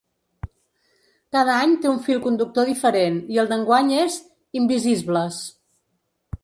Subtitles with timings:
[1.35, 4.19] Cada any té un fil conductor diferent i el d’enguany és
[4.63, 5.41] ‘Invisisbles’.